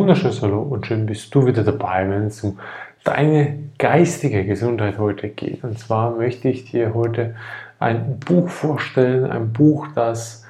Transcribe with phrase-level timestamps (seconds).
[0.00, 2.58] wunderschönes Hallo und schön bist du wieder dabei, wenn es um
[3.04, 5.62] deine geistige Gesundheit heute geht.
[5.62, 7.36] Und zwar möchte ich dir heute
[7.78, 10.46] ein Buch vorstellen, ein Buch, das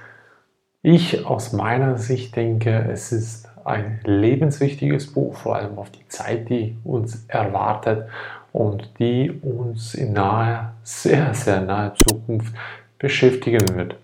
[0.83, 6.49] ich aus meiner Sicht denke, es ist ein lebenswichtiges Buch, vor allem auf die Zeit,
[6.49, 8.07] die uns erwartet
[8.53, 12.55] und die uns in naher, sehr, sehr naher Zukunft
[13.01, 13.97] beschäftigen wird.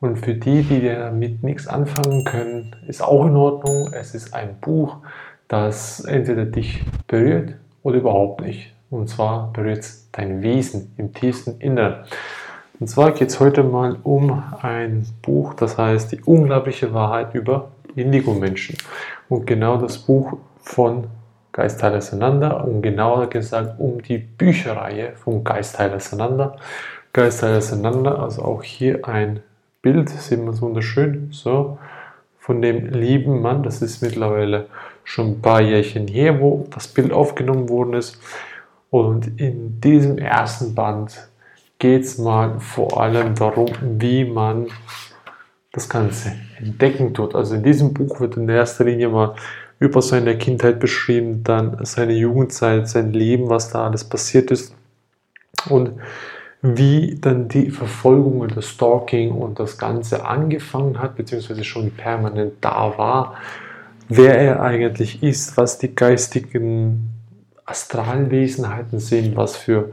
[0.00, 3.92] Und für die, die damit nichts anfangen können, ist auch in Ordnung.
[3.92, 4.98] Es ist ein Buch,
[5.48, 8.72] das entweder dich berührt oder überhaupt nicht.
[8.90, 12.04] Und zwar berührt es dein Wesen im tiefsten Inneren.
[12.78, 17.72] Und zwar geht es heute mal um ein Buch, das heißt Die unglaubliche Wahrheit über
[17.96, 18.76] Indigo-Menschen.
[19.28, 21.08] Und genau das Buch von
[21.50, 26.56] Geistheil auseinander und genauer gesagt um die Bücherreihe von Geistheil auseinander.
[27.12, 29.40] Geistheil auseinander, also auch hier ein
[29.82, 31.78] Bild, sehen wir es wunderschön, so,
[32.38, 34.66] von dem lieben Mann, das ist mittlerweile
[35.04, 38.18] schon ein paar Jährchen her, wo das Bild aufgenommen worden ist.
[38.90, 41.28] Und in diesem ersten Band
[41.78, 43.68] geht es mal vor allem darum,
[43.98, 44.68] wie man
[45.72, 47.34] das Ganze entdecken tut.
[47.34, 49.34] Also in diesem Buch wird in erster Linie mal
[49.78, 54.74] über seine Kindheit beschrieben, dann seine Jugendzeit, sein Leben, was da alles passiert ist.
[55.68, 55.92] Und
[56.60, 62.54] wie dann die Verfolgung und das Stalking und das Ganze angefangen hat, beziehungsweise schon permanent
[62.60, 63.36] da war,
[64.08, 67.10] wer er eigentlich ist, was die geistigen
[67.64, 69.92] Astralwesenheiten sind, was für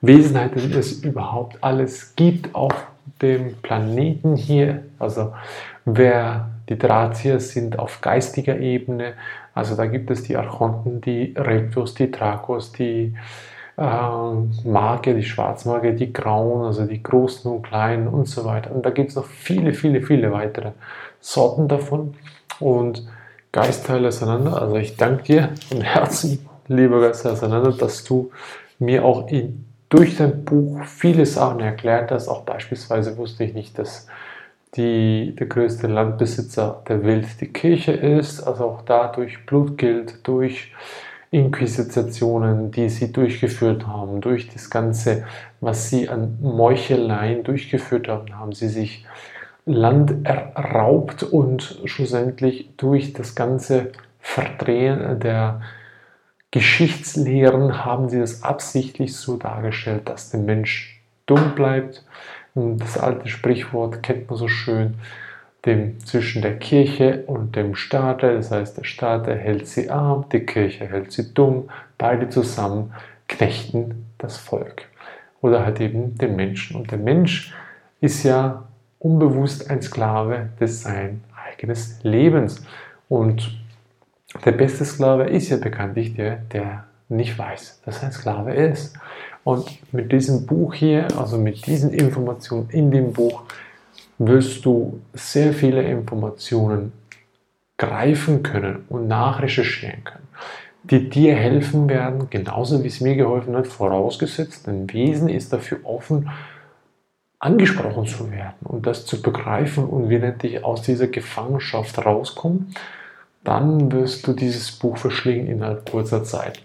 [0.00, 2.74] Wesenheiten es überhaupt alles gibt auf
[3.20, 4.82] dem Planeten hier.
[4.98, 5.32] Also
[5.84, 9.14] wer die Drahtzieher sind auf geistiger Ebene,
[9.54, 13.14] also da gibt es die Archonten, die Reptos, die Dracos, die
[13.76, 13.82] äh,
[14.64, 18.74] Marke, die Schwarzmarke, die Grauen, also die Großen und Kleinen und so weiter.
[18.74, 20.72] Und da gibt es noch viele, viele, viele weitere
[21.20, 22.14] Sorten davon.
[22.60, 23.06] Und
[23.52, 24.60] Geistteile auseinander.
[24.60, 28.30] Also ich danke dir von Herzen, lieber Geistteile auseinander, dass du
[28.78, 32.28] mir auch in, durch dein Buch viele Sachen erklärt hast.
[32.28, 34.06] Auch beispielsweise wusste ich nicht, dass
[34.74, 38.42] die, der größte Landbesitzer der Welt die Kirche ist.
[38.42, 40.72] Also auch da durch Blutgeld, durch
[41.32, 45.24] Inquisitionen, die sie durchgeführt haben, durch das Ganze,
[45.60, 49.06] was sie an Meucheleien durchgeführt haben, haben sie sich
[49.64, 55.62] Land erraubt und schlussendlich durch das ganze Verdrehen der
[56.50, 62.04] Geschichtslehren haben sie das absichtlich so dargestellt, dass der Mensch dumm bleibt.
[62.54, 64.96] Das alte Sprichwort kennt man so schön,
[65.64, 68.34] dem zwischen der Kirche und dem Staate.
[68.34, 71.68] Das heißt, der Staat hält sie arm, die Kirche hält sie dumm.
[71.98, 72.92] Beide zusammen
[73.28, 74.88] knechten das Volk.
[75.40, 76.76] Oder halt eben den Menschen.
[76.76, 77.54] Und der Mensch
[78.00, 78.64] ist ja
[78.98, 82.64] unbewusst ein Sklave des sein eigenes Lebens.
[83.08, 83.56] Und
[84.44, 88.96] der beste Sklave ist ja bekanntlich der, der nicht weiß, dass er ein Sklave ist.
[89.44, 93.42] Und mit diesem Buch hier, also mit diesen Informationen in dem Buch,
[94.18, 96.92] wirst du sehr viele Informationen
[97.76, 100.28] greifen können und nachrecherchieren können,
[100.84, 105.78] die dir helfen werden, genauso wie es mir geholfen hat, vorausgesetzt, dein Wesen ist dafür
[105.84, 106.30] offen,
[107.40, 112.72] angesprochen zu werden und das zu begreifen und wie dich aus dieser Gefangenschaft rauskommen,
[113.42, 116.62] dann wirst du dieses Buch verschlingen innerhalb kurzer Zeit.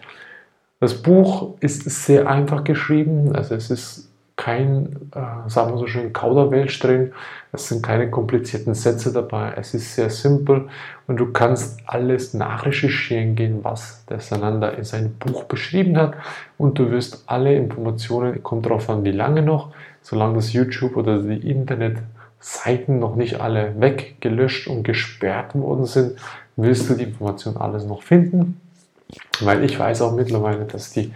[0.80, 4.07] Das Buch ist sehr einfach geschrieben, also es ist
[4.38, 7.12] kein, äh, sagen wir so schön, Kauderwelsch drin.
[7.52, 9.54] Es sind keine komplizierten Sätze dabei.
[9.58, 10.70] Es ist sehr simpel
[11.08, 16.14] und du kannst alles nachrecherchieren gehen, was der Sananda in seinem Buch beschrieben hat.
[16.58, 19.72] Und du wirst alle Informationen, kommt darauf an, wie lange noch,
[20.04, 26.16] solange das YouTube oder die Internetseiten noch nicht alle weggelöscht und gesperrt worden sind,
[26.56, 28.62] wirst du die Informationen alles noch finden.
[29.42, 31.12] Weil ich weiß auch mittlerweile, dass die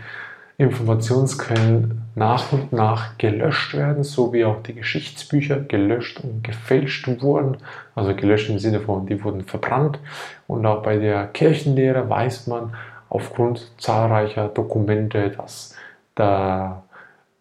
[0.58, 7.58] Informationsquellen nach und nach gelöscht werden, so wie auch die Geschichtsbücher gelöscht und gefälscht wurden.
[7.96, 10.00] Also gelöscht im Sinne von, die wurden verbrannt.
[10.48, 12.76] Und auch bei der Kirchenlehre weiß man
[13.10, 15.76] aufgrund zahlreicher Dokumente, dass
[16.18, 16.84] der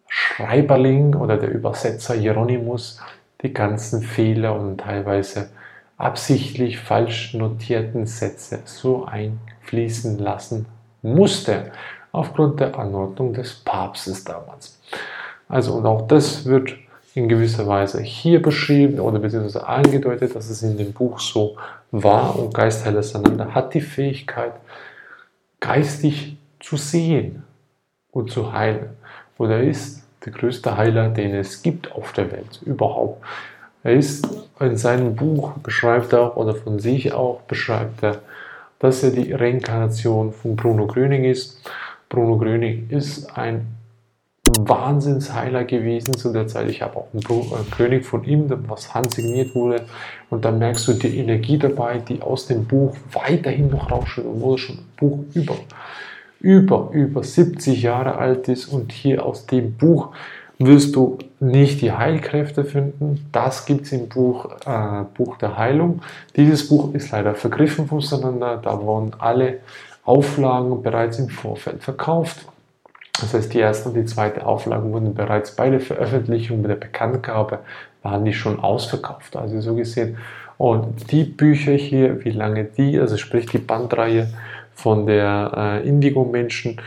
[0.07, 3.01] Schreiberling oder der Übersetzer Hieronymus
[3.43, 5.49] die ganzen Fehler und teilweise
[5.97, 10.65] absichtlich falsch notierten Sätze so einfließen lassen
[11.01, 11.71] musste
[12.11, 14.79] aufgrund der Anordnung des Papstes damals.
[15.47, 16.73] Also und auch das wird
[17.13, 21.57] in gewisser Weise hier beschrieben oder beziehungsweise angedeutet, dass es in dem Buch so
[21.91, 24.53] war und Geistheil auseinander hat die Fähigkeit,
[25.59, 27.43] geistig zu sehen
[28.11, 28.91] und zu heilen.
[29.37, 33.23] Und er ist der größte Heiler, den es gibt auf der Welt überhaupt.
[33.83, 34.27] Er ist
[34.59, 38.21] in seinem Buch beschreibt er auch oder von sich auch beschreibt er
[38.81, 41.61] dass er die Reinkarnation von Bruno Gröning ist.
[42.11, 43.67] Bruno Gröning ist ein
[44.59, 46.69] Wahnsinnsheiler gewesen zu der Zeit.
[46.69, 49.85] Ich habe auch einen äh, König von ihm, was handsigniert wurde.
[50.29, 54.57] Und da merkst du die Energie dabei, die aus dem Buch weiterhin noch rausschüttet, obwohl
[54.57, 55.55] schon ein Buch über,
[56.41, 58.65] über, über 70 Jahre alt ist.
[58.65, 60.09] Und hier aus dem Buch
[60.59, 63.25] wirst du nicht die Heilkräfte finden.
[63.31, 66.01] Das gibt es im Buch, äh, Buch der Heilung.
[66.35, 68.57] Dieses Buch ist leider vergriffen voneinander.
[68.61, 69.59] Da wurden alle
[70.03, 72.47] Auflagen bereits im Vorfeld verkauft.
[73.19, 76.75] Das heißt, die erste und die zweite Auflage wurden bereits bei der Veröffentlichung, bei der
[76.75, 77.59] Bekanntgabe,
[78.01, 79.35] waren die schon ausverkauft.
[79.35, 80.17] Also so gesehen.
[80.57, 84.27] Und die Bücher hier, wie lange die, also sprich die Bandreihe
[84.73, 86.77] von der äh, Indigo-Menschen,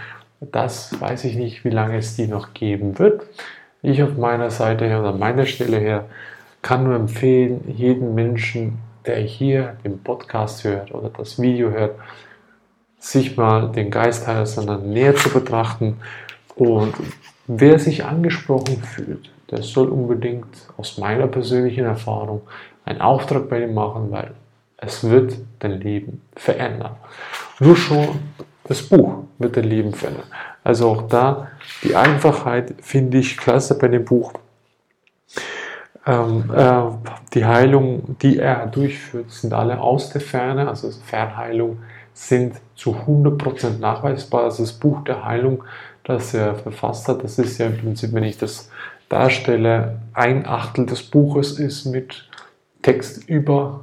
[0.41, 3.23] das weiß ich nicht, wie lange es die noch geben wird.
[3.83, 6.07] Ich auf meiner Seite her oder meiner Stelle her
[6.63, 11.97] kann nur empfehlen, jeden Menschen, der hier den Podcast hört oder das Video hört,
[13.05, 15.99] sich mal den Geistheiler sondern näher zu betrachten.
[16.57, 16.95] Und
[17.47, 20.47] wer sich angesprochen fühlt, der soll unbedingt
[20.77, 22.43] aus meiner persönlichen Erfahrung
[22.85, 24.33] einen Auftrag bei ihm machen, weil
[24.79, 26.97] es wird dein Leben verändern.
[27.61, 28.09] Nur schon
[28.65, 30.27] das Buch wird dein Leben verändern.
[30.63, 31.49] Also auch da
[31.83, 34.33] die Einfachheit finde ich klasse bei dem Buch.
[36.07, 36.83] Ähm, äh,
[37.35, 41.79] die Heilung, die er durchführt, sind alle aus der Ferne, also Fernheilung
[42.15, 44.45] sind zu 100% nachweisbar.
[44.45, 45.65] Also das Buch der Heilung,
[46.05, 48.71] das er verfasst hat, das ist ja im Prinzip, wenn ich das
[49.09, 52.29] darstelle, ein Achtel des Buches ist mit
[52.83, 53.81] Text über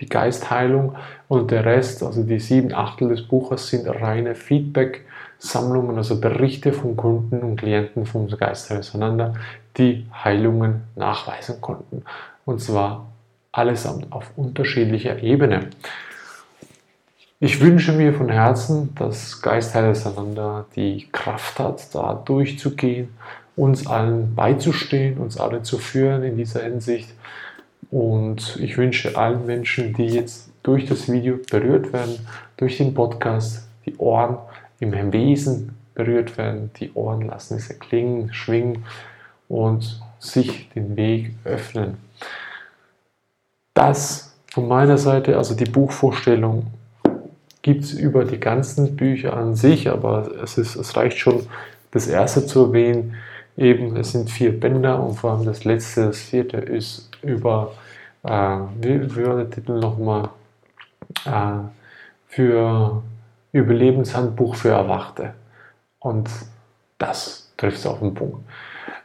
[0.00, 0.96] die Geistheilung
[1.28, 6.96] und der Rest, also die sieben Achtel des Buches, sind reine Feedback-Sammlungen, also Berichte von
[6.96, 9.34] Kunden und Klienten vom Geistheil auseinander,
[9.78, 12.04] die Heilungen nachweisen konnten.
[12.44, 13.12] Und zwar
[13.52, 15.70] allesamt auf unterschiedlicher Ebene.
[17.44, 23.08] Ich wünsche mir von Herzen, dass Geistheil auseinander die Kraft hat, da durchzugehen,
[23.56, 27.12] uns allen beizustehen, uns alle zu führen in dieser Hinsicht.
[27.90, 32.14] Und ich wünsche allen Menschen, die jetzt durch das Video berührt werden,
[32.58, 34.38] durch den Podcast, die Ohren
[34.78, 38.84] im Wesen berührt werden, die Ohren lassen es erklingen, schwingen
[39.48, 41.96] und sich den Weg öffnen.
[43.74, 46.68] Das von meiner Seite, also die Buchvorstellung
[47.62, 51.46] gibt es über die ganzen Bücher an sich, aber es, ist, es reicht schon,
[51.92, 53.14] das erste zu erwähnen.
[53.56, 57.74] Eben, es sind vier Bänder und vor allem das letzte, das vierte, ist über,
[58.24, 60.30] äh, wie, wie war der Titel nochmal?
[61.26, 61.68] Äh,
[62.26, 63.02] für
[63.52, 65.34] Überlebenshandbuch für Erwachte.
[65.98, 66.30] Und
[66.96, 68.38] das trifft es auf den Punkt.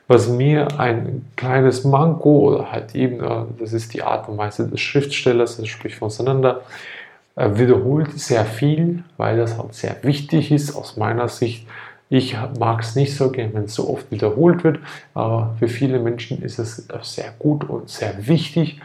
[0.07, 4.69] Was mir ein kleines Manko oder halt eben, äh, das ist die Art und Weise
[4.69, 6.61] des Schriftstellers, das spricht voneinander,
[7.37, 11.67] wiederholt sehr viel, weil das halt sehr wichtig ist aus meiner Sicht.
[12.09, 14.79] Ich mag es nicht so gern, wenn es so oft wiederholt wird,
[15.13, 18.81] aber für viele Menschen ist es sehr gut und sehr wichtig.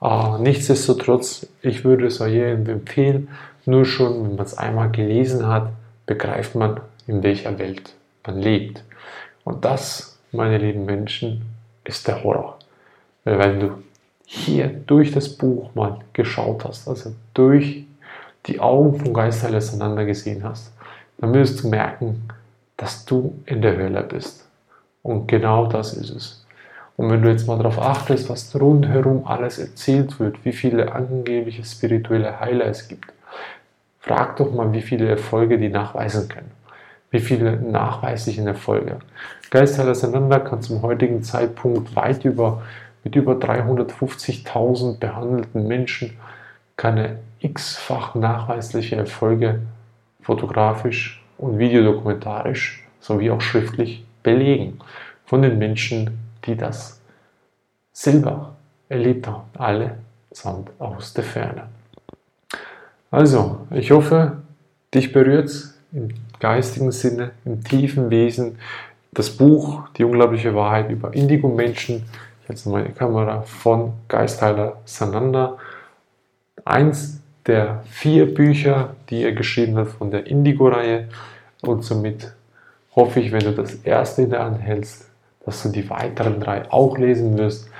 [0.00, 3.28] Äh, nichtsdestotrotz, ich würde es jedem empfehlen,
[3.66, 5.70] nur schon, wenn man es einmal gelesen hat,
[6.06, 7.92] begreift man, in welcher Welt
[8.26, 8.82] man lebt.
[9.44, 11.42] Und das, meine lieben Menschen,
[11.84, 12.58] ist der Horror.
[13.24, 13.70] Weil wenn du
[14.24, 17.84] hier durch das Buch mal geschaut hast, also durch
[18.46, 20.72] die Augen von Geistheil auseinander gesehen hast,
[21.18, 22.28] dann wirst du merken,
[22.76, 24.46] dass du in der Hölle bist.
[25.02, 26.46] Und genau das ist es.
[26.96, 31.64] Und wenn du jetzt mal darauf achtest, was rundherum alles erzählt wird, wie viele angebliche
[31.64, 33.12] spirituelle Heiler es gibt,
[34.00, 36.50] frag doch mal, wie viele Erfolge die nachweisen können.
[37.10, 38.98] Wie viele nachweislichen Erfolge.
[39.50, 42.62] Geistheil auseinander kann zum heutigen Zeitpunkt weit über,
[43.02, 46.16] mit über 350.000 behandelten Menschen
[46.80, 49.60] keine x-fach nachweisliche Erfolge
[50.22, 54.78] fotografisch und videodokumentarisch sowie auch schriftlich belegen
[55.26, 56.98] von den Menschen, die das
[57.92, 58.54] selber
[58.88, 59.42] erlebt haben.
[59.58, 59.98] Alle
[60.30, 61.64] sind aus der Ferne.
[63.10, 64.38] Also, ich hoffe,
[64.94, 66.08] dich berührt es im
[66.38, 68.58] geistigen Sinne, im tiefen Wesen.
[69.12, 72.06] Das Buch Die unglaubliche Wahrheit über Indigo-Menschen.
[72.48, 75.58] Jetzt meine Kamera von Geistheiler Sananda.
[76.64, 81.08] Eins der vier Bücher, die er geschrieben hat von der Indigo-Reihe.
[81.62, 82.32] Und somit
[82.94, 85.08] hoffe ich, wenn du das erste in der Hand hältst,
[85.44, 87.70] dass du die weiteren drei auch lesen wirst.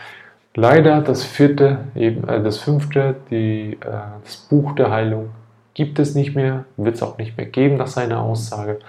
[0.55, 5.31] Leider das vierte, eben äh, das fünfte, die, äh, das Buch der Heilung
[5.75, 8.81] gibt es nicht mehr, wird es auch nicht mehr geben nach seiner Aussage.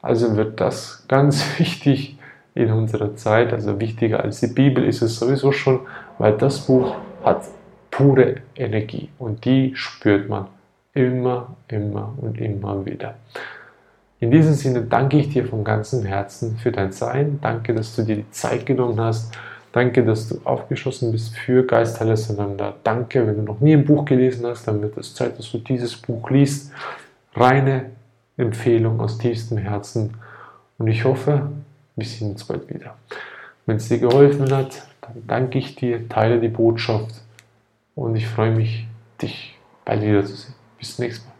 [0.00, 2.16] Also wird das ganz wichtig
[2.54, 5.80] in unserer Zeit, also wichtiger als die Bibel ist es sowieso schon,
[6.18, 6.94] weil das Buch
[7.24, 7.44] hat
[7.92, 10.48] pure Energie und die spürt man
[10.94, 13.14] Immer, immer und immer wieder.
[14.20, 17.38] In diesem Sinne danke ich dir von ganzem Herzen für dein Sein.
[17.40, 19.32] Danke, dass du dir die Zeit genommen hast.
[19.72, 22.74] Danke, dass du aufgeschlossen bist für Geistheile auseinander.
[22.84, 25.58] Danke, wenn du noch nie ein Buch gelesen hast, dann wird es Zeit, dass du
[25.58, 26.72] dieses Buch liest.
[27.34, 27.86] Reine
[28.36, 30.14] Empfehlung aus tiefstem Herzen.
[30.76, 31.50] Und ich hoffe,
[31.96, 32.96] wir sehen uns bald wieder.
[33.64, 37.22] Wenn es dir geholfen hat, dann danke ich dir, teile die Botschaft
[37.94, 38.86] und ich freue mich,
[39.20, 40.54] dich bald wiederzusehen.
[40.78, 41.31] Bis zum nächsten Mal.